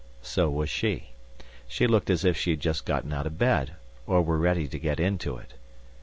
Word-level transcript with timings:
So 0.23 0.49
was 0.49 0.67
she. 0.67 1.11
She 1.67 1.85
looked 1.85 2.09
as 2.09 2.25
if 2.25 2.35
she 2.35 2.49
had 2.49 2.59
just 2.59 2.87
gotten 2.87 3.13
out 3.13 3.27
of 3.27 3.37
bed, 3.37 3.73
or 4.07 4.23
were 4.23 4.39
ready 4.39 4.67
to 4.67 4.79
get 4.79 4.99
into 4.99 5.37
it. 5.37 5.53